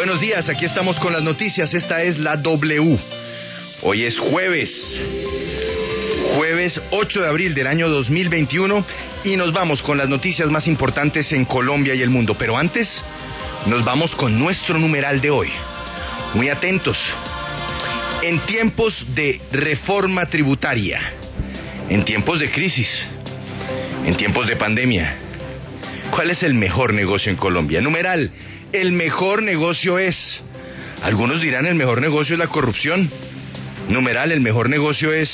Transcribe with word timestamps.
Buenos 0.00 0.18
días, 0.18 0.48
aquí 0.48 0.64
estamos 0.64 0.98
con 0.98 1.12
las 1.12 1.22
noticias. 1.22 1.74
Esta 1.74 2.02
es 2.02 2.16
la 2.16 2.38
W. 2.38 2.98
Hoy 3.82 4.04
es 4.04 4.18
jueves. 4.18 4.98
Jueves 6.36 6.80
8 6.90 7.20
de 7.20 7.28
abril 7.28 7.54
del 7.54 7.66
año 7.66 7.90
2021 7.90 8.82
y 9.24 9.36
nos 9.36 9.52
vamos 9.52 9.82
con 9.82 9.98
las 9.98 10.08
noticias 10.08 10.48
más 10.48 10.66
importantes 10.68 11.30
en 11.34 11.44
Colombia 11.44 11.94
y 11.94 12.00
el 12.00 12.08
mundo. 12.08 12.34
Pero 12.38 12.56
antes, 12.56 12.88
nos 13.66 13.84
vamos 13.84 14.14
con 14.14 14.38
nuestro 14.38 14.78
numeral 14.78 15.20
de 15.20 15.28
hoy. 15.28 15.50
Muy 16.32 16.48
atentos. 16.48 16.96
En 18.22 18.40
tiempos 18.46 19.04
de 19.14 19.38
reforma 19.52 20.24
tributaria, 20.24 20.98
en 21.90 22.06
tiempos 22.06 22.40
de 22.40 22.50
crisis, 22.50 22.88
en 24.06 24.16
tiempos 24.16 24.46
de 24.46 24.56
pandemia, 24.56 25.29
¿cuál 26.10 26.30
es 26.30 26.42
el 26.42 26.54
mejor 26.54 26.92
negocio 26.94 27.30
en 27.30 27.36
Colombia? 27.36 27.80
Numeral, 27.80 28.30
el 28.72 28.92
mejor 28.92 29.42
negocio 29.42 29.98
es. 29.98 30.42
Algunos 31.02 31.40
dirán 31.40 31.66
el 31.66 31.74
mejor 31.74 32.00
negocio 32.00 32.34
es 32.34 32.38
la 32.38 32.48
corrupción. 32.48 33.10
Numeral, 33.88 34.32
el 34.32 34.40
mejor 34.40 34.68
negocio 34.68 35.12
es 35.12 35.30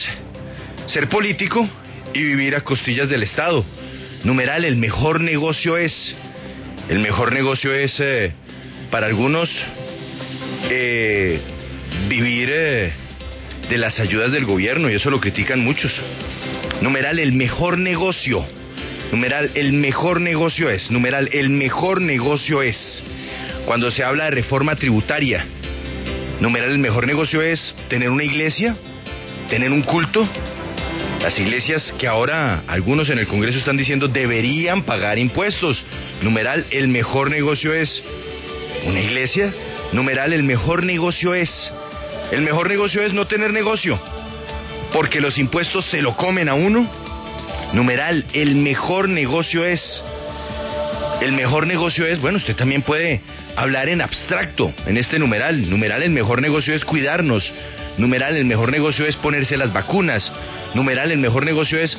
ser 0.86 1.08
político 1.08 1.68
y 2.14 2.22
vivir 2.22 2.54
a 2.54 2.62
costillas 2.62 3.08
del 3.08 3.22
Estado. 3.22 3.64
Numeral, 4.24 4.64
el 4.64 4.76
mejor 4.76 5.20
negocio 5.20 5.76
es. 5.76 6.14
El 6.88 7.00
mejor 7.00 7.32
negocio 7.32 7.74
es, 7.74 7.98
eh, 8.00 8.32
para 8.90 9.06
algunos, 9.06 9.50
eh, 10.70 11.40
vivir 12.08 12.48
eh, 12.52 12.92
de 13.68 13.78
las 13.78 13.98
ayudas 13.98 14.30
del 14.30 14.45
gobierno 14.45 14.88
y 14.90 14.95
eso 14.95 15.10
lo 15.10 15.20
critican 15.20 15.60
muchos. 15.60 15.92
Numeral, 16.80 17.18
el 17.18 17.32
mejor 17.32 17.78
negocio. 17.78 18.46
Numeral, 19.12 19.52
el 19.55 19.73
mejor 19.73 20.20
negocio 20.20 20.69
es. 20.69 20.91
Numeral, 20.91 21.28
el 21.33 21.51
mejor 21.51 22.01
negocio 22.01 22.62
es. 22.62 23.02
Cuando 23.65 23.91
se 23.91 24.02
habla 24.02 24.24
de 24.24 24.30
reforma 24.32 24.77
tributaria, 24.77 25.46
numeral, 26.41 26.70
el 26.70 26.79
mejor 26.79 27.06
negocio 27.06 27.42
es 27.42 27.74
tener 27.88 28.10
una 28.10 28.24
iglesia, 28.24 28.76
tener 29.48 29.71
un 29.71 29.82
culto. 29.82 30.29
Las 31.21 31.38
iglesias 31.38 31.95
que 31.98 32.07
ahora 32.07 32.63
algunos 32.66 33.09
en 33.09 33.18
el 33.18 33.26
Congreso 33.26 33.59
están 33.59 33.76
diciendo 33.76 34.09
deberían 34.09 34.82
pagar 34.82 35.18
impuestos. 35.18 35.85
Numeral, 36.23 36.66
el 36.70 36.88
mejor 36.88 37.30
negocio 37.30 37.73
es 37.74 38.02
una 38.87 39.01
iglesia. 39.01 39.52
Numeral, 39.93 40.32
el 40.32 40.43
mejor 40.43 40.85
negocio 40.85 41.35
es. 41.35 41.51
El 42.32 42.43
mejor 42.43 42.68
negocio 42.68 43.02
es 43.02 43.13
no 43.13 43.26
tener 43.26 43.52
negocio. 43.52 43.98
Porque 44.93 45.20
los 45.20 45.38
impuestos 45.38 45.85
se 45.87 46.02
lo 46.02 46.16
comen 46.16 46.48
a 46.48 46.54
uno. 46.54 47.05
Numeral, 47.72 48.24
el 48.32 48.56
mejor 48.56 49.09
negocio 49.09 49.64
es. 49.64 50.02
El 51.20 51.32
mejor 51.32 51.66
negocio 51.66 52.06
es, 52.06 52.20
bueno, 52.20 52.36
usted 52.36 52.54
también 52.54 52.82
puede 52.82 53.20
hablar 53.56 53.88
en 53.88 54.00
abstracto 54.00 54.73
en 54.86 54.96
este 54.96 55.18
numeral. 55.18 55.68
Numeral, 55.68 56.02
el 56.02 56.10
mejor 56.10 56.42
negocio 56.42 56.74
es 56.74 56.84
cuidarnos. 56.84 57.52
Numeral, 57.98 58.36
el 58.36 58.45
mejor 58.45 58.70
negocio 58.70 59.06
es 59.06 59.16
ponerse 59.16 59.56
las 59.56 59.73
vacunas. 59.73 60.30
Numeral, 60.74 61.10
el 61.10 61.18
mejor 61.18 61.45
negocio 61.45 61.80
es 61.80 61.96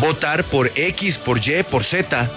votar 0.00 0.44
por 0.44 0.72
X, 0.74 1.18
por 1.18 1.38
Y, 1.38 1.62
por 1.64 1.84
Z. 1.84 2.30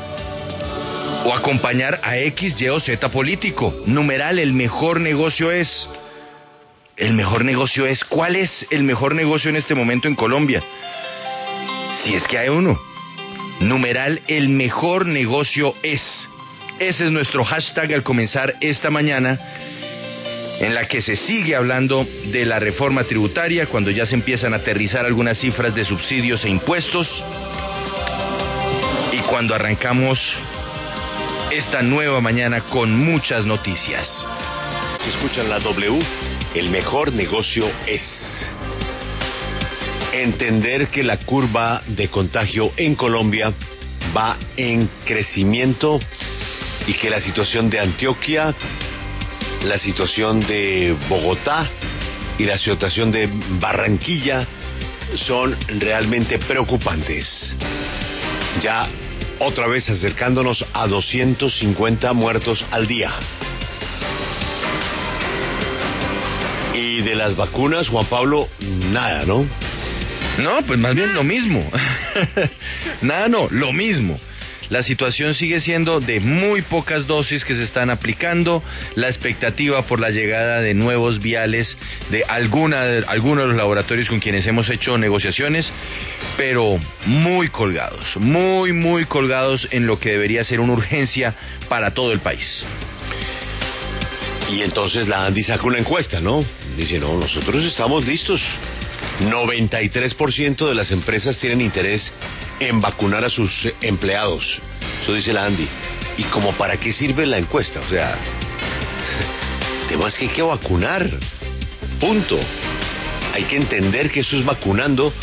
O 1.25 1.33
acompañar 1.33 1.99
a 2.03 2.17
X, 2.17 2.59
Y 2.59 2.67
o 2.69 2.79
Z 2.79 3.09
político. 3.09 3.73
Numeral, 3.85 4.39
el 4.39 4.53
mejor 4.53 4.99
negocio 4.99 5.51
es. 5.51 5.87
El 6.97 7.13
mejor 7.13 7.45
negocio 7.45 7.85
es. 7.85 8.03
¿Cuál 8.03 8.35
es 8.35 8.67
el 8.69 8.83
mejor 8.83 9.15
negocio 9.15 9.49
en 9.49 9.55
este 9.55 9.75
momento 9.75 10.07
en 10.07 10.15
Colombia? 10.15 10.61
Si 12.03 12.13
es 12.13 12.27
que 12.27 12.37
hay 12.37 12.49
uno. 12.49 12.79
Numeral, 13.59 14.21
el 14.27 14.49
mejor 14.49 15.05
negocio 15.05 15.73
es. 15.83 16.29
Ese 16.79 17.05
es 17.05 17.11
nuestro 17.11 17.43
hashtag 17.43 17.93
al 17.93 18.03
comenzar 18.03 18.55
esta 18.61 18.91
mañana, 18.91 19.37
en 20.59 20.75
la 20.75 20.87
que 20.87 21.01
se 21.01 21.15
sigue 21.15 21.55
hablando 21.55 22.07
de 22.25 22.45
la 22.45 22.59
reforma 22.59 23.03
tributaria, 23.03 23.65
cuando 23.65 23.89
ya 23.89 24.05
se 24.05 24.13
empiezan 24.13 24.53
a 24.53 24.57
aterrizar 24.57 25.05
algunas 25.05 25.39
cifras 25.39 25.73
de 25.73 25.83
subsidios 25.85 26.45
e 26.45 26.49
impuestos, 26.49 27.23
y 29.11 29.17
cuando 29.21 29.55
arrancamos 29.55 30.19
esta 31.51 31.81
nueva 31.81 32.21
mañana 32.21 32.61
con 32.61 32.93
muchas 32.95 33.45
noticias. 33.45 34.25
Se 34.99 35.09
escuchan 35.09 35.49
la 35.49 35.59
W, 35.59 35.99
el 36.53 36.69
mejor 36.69 37.13
negocio 37.13 37.71
es 37.87 38.51
entender 40.23 40.87
que 40.87 41.03
la 41.03 41.17
curva 41.17 41.81
de 41.87 42.09
contagio 42.09 42.71
en 42.77 42.95
Colombia 42.95 43.53
va 44.15 44.37
en 44.55 44.89
crecimiento 45.05 45.99
y 46.87 46.93
que 46.93 47.09
la 47.09 47.19
situación 47.19 47.69
de 47.69 47.79
Antioquia, 47.79 48.55
la 49.63 49.77
situación 49.77 50.39
de 50.41 50.95
Bogotá 51.09 51.69
y 52.37 52.45
la 52.45 52.57
situación 52.57 53.11
de 53.11 53.29
Barranquilla 53.59 54.47
son 55.15 55.57
realmente 55.79 56.39
preocupantes. 56.39 57.55
Ya 58.61 58.87
otra 59.39 59.67
vez 59.67 59.89
acercándonos 59.89 60.65
a 60.73 60.87
250 60.87 62.13
muertos 62.13 62.65
al 62.71 62.87
día. 62.87 63.11
Y 66.73 67.01
de 67.01 67.15
las 67.15 67.35
vacunas, 67.35 67.89
Juan 67.89 68.05
Pablo, 68.07 68.47
nada, 68.59 69.25
¿no? 69.25 69.45
No, 70.37 70.61
pues 70.65 70.79
más 70.79 70.95
bien 70.95 71.13
lo 71.13 71.23
mismo. 71.23 71.69
Nada, 73.01 73.27
no, 73.27 73.47
lo 73.49 73.73
mismo. 73.73 74.19
La 74.69 74.83
situación 74.83 75.33
sigue 75.33 75.61
siendo 75.61 76.01
de 76.01 76.19
muy 76.19 76.61
pocas 76.61 77.07
dosis 77.07 77.45
que 77.45 77.55
se 77.55 77.63
están 77.63 77.89
aplicando, 77.89 78.61
la 78.95 79.07
expectativa 79.07 79.81
por 79.83 79.99
la 79.99 80.09
llegada 80.09 80.59
de 80.59 80.73
nuevos 80.73 81.19
viales 81.21 81.77
de 82.11 82.25
alguna, 82.25 82.81
algunos 83.07 83.45
de 83.45 83.47
los 83.49 83.57
laboratorios 83.57 84.09
con 84.09 84.19
quienes 84.19 84.45
hemos 84.45 84.69
hecho 84.69 84.97
negociaciones, 84.97 85.71
pero 86.35 86.79
muy 87.05 87.47
colgados, 87.47 88.17
muy, 88.17 88.73
muy 88.73 89.05
colgados 89.05 89.67
en 89.71 89.87
lo 89.87 89.99
que 89.99 90.11
debería 90.11 90.43
ser 90.43 90.59
una 90.59 90.73
urgencia 90.73 91.33
para 91.69 91.91
todo 91.91 92.11
el 92.11 92.19
país. 92.19 92.65
Y 94.51 94.61
entonces 94.61 95.07
la 95.07 95.25
Andy 95.25 95.43
saca 95.43 95.65
una 95.65 95.77
encuesta, 95.77 96.19
¿no? 96.19 96.43
Dice, 96.75 96.99
no, 96.99 97.17
nosotros 97.17 97.63
estamos 97.63 98.05
listos. 98.05 98.41
93% 99.19 100.67
de 100.67 100.75
las 100.75 100.91
empresas 100.91 101.37
tienen 101.37 101.61
interés 101.61 102.11
en 102.59 102.79
vacunar 102.81 103.25
a 103.25 103.29
sus 103.29 103.51
empleados. 103.81 104.59
Eso 105.01 105.13
dice 105.13 105.33
la 105.33 105.45
Andy. 105.45 105.67
¿Y 106.17 106.23
como 106.25 106.53
para 106.53 106.77
qué 106.77 106.93
sirve 106.93 107.25
la 107.25 107.37
encuesta? 107.37 107.79
O 107.79 107.89
sea, 107.89 108.17
el 109.81 109.87
tema 109.87 110.07
es 110.07 110.15
que 110.15 110.25
hay 110.25 110.31
que 110.31 110.41
vacunar. 110.41 111.09
Punto. 111.99 112.39
Hay 113.33 113.43
que 113.43 113.57
entender 113.57 114.11
que 114.11 114.21
eso 114.21 114.37
es 114.37 114.45
vacunando 114.45 115.13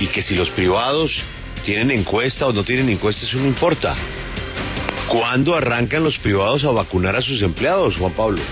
y 0.00 0.06
que 0.08 0.22
si 0.22 0.34
los 0.34 0.50
privados 0.50 1.22
tienen 1.64 1.90
encuesta 1.90 2.46
o 2.46 2.52
no 2.52 2.64
tienen 2.64 2.88
encuesta, 2.88 3.26
eso 3.26 3.38
no 3.38 3.46
importa. 3.46 3.96
¿Cuándo 5.08 5.54
arrancan 5.54 6.02
los 6.02 6.18
privados 6.18 6.64
a 6.64 6.70
vacunar 6.70 7.16
a 7.16 7.22
sus 7.22 7.42
empleados, 7.42 7.96
Juan 7.96 8.12
Pablo? 8.12 8.42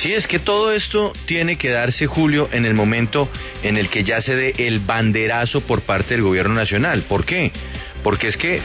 Sí, 0.00 0.14
es 0.14 0.26
que 0.26 0.38
todo 0.38 0.72
esto 0.72 1.12
tiene 1.26 1.58
que 1.58 1.68
darse, 1.68 2.06
Julio, 2.06 2.48
en 2.52 2.64
el 2.64 2.72
momento 2.72 3.28
en 3.62 3.76
el 3.76 3.90
que 3.90 4.02
ya 4.02 4.22
se 4.22 4.34
dé 4.34 4.54
el 4.56 4.80
banderazo 4.80 5.60
por 5.60 5.82
parte 5.82 6.14
del 6.14 6.22
gobierno 6.22 6.54
nacional. 6.54 7.02
¿Por 7.02 7.26
qué? 7.26 7.52
Porque 8.02 8.28
es 8.28 8.38
que, 8.38 8.62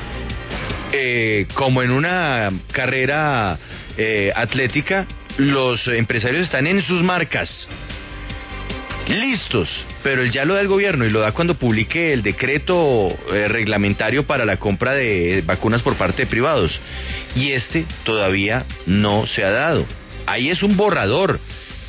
eh, 0.94 1.46
como 1.54 1.84
en 1.84 1.92
una 1.92 2.50
carrera 2.72 3.60
eh, 3.98 4.32
atlética, 4.34 5.08
los 5.36 5.86
empresarios 5.90 6.44
están 6.44 6.68
en 6.68 6.82
sus 6.82 7.04
marcas. 7.04 7.68
Listos, 9.10 9.70
pero 10.04 10.22
él 10.22 10.32
ya 10.32 10.46
lo 10.46 10.54
da 10.54 10.62
el 10.62 10.70
gobierno 10.70 11.06
y 11.06 11.10
lo 11.10 11.20
da 11.20 11.34
cuando 11.34 11.56
publique 11.56 12.14
el 12.14 12.24
decreto 12.24 13.10
eh, 13.34 13.50
reglamentario 13.50 14.26
para 14.26 14.46
la 14.46 14.56
compra 14.56 14.94
de 14.94 15.44
vacunas 15.46 15.82
por 15.82 15.98
parte 15.98 16.24
de 16.24 16.28
privados. 16.30 16.80
Y 17.36 17.52
este 17.52 17.86
todavía 18.06 18.66
no 18.86 19.28
se 19.28 19.44
ha 19.44 19.52
dado 19.52 19.86
ahí 20.26 20.50
es 20.50 20.64
un 20.64 20.78
borrador 20.78 21.40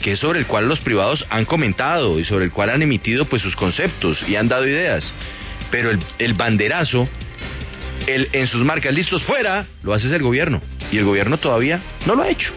que 0.03 0.13
es 0.13 0.19
sobre 0.19 0.39
el 0.39 0.47
cual 0.47 0.69
los 0.69 0.81
privados 0.81 1.25
han 1.31 1.45
comentado 1.45 2.19
y 2.19 2.25
sobre 2.25 2.45
el 2.45 2.53
cual 2.53 2.71
han 2.71 2.83
emitido 2.83 3.25
pues 3.25 3.43
sus 3.43 3.57
conceptos 3.57 4.23
y 4.29 4.37
han 4.37 4.49
dado 4.49 4.67
ideas. 4.67 5.11
Pero 5.71 5.91
el, 5.91 5.99
el 6.19 6.35
banderazo, 6.35 7.09
el, 8.07 8.29
en 8.33 8.47
sus 8.47 8.63
marcas 8.63 8.95
listos 8.95 9.23
fuera, 9.25 9.67
lo 9.83 9.95
hace 9.95 10.15
el 10.15 10.23
gobierno. 10.23 10.61
Y 10.93 10.99
el 10.99 11.05
gobierno 11.05 11.39
todavía 11.39 11.81
no 12.07 12.15
lo 12.15 12.23
ha 12.23 12.29
hecho. 12.29 12.53